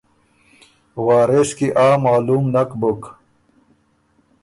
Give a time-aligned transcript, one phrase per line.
[1.05, 3.01] وارث کی آ معلوم نک بُک